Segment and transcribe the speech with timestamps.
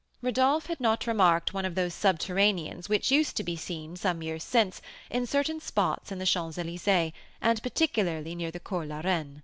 [0.23, 4.43] Rodolph had not remarked one of those subterraneans which used to be seen, some years
[4.43, 4.81] since,
[5.11, 9.39] in certain spots in the Champs Elysées, and particularly near the Cours la Reine.